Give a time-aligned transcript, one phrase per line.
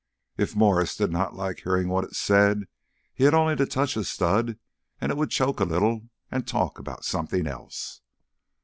[0.35, 2.63] If Mwres did not like hearing what it said,
[3.13, 4.57] he had only to touch a stud,
[4.99, 8.01] and it would choke a little and talk about something else.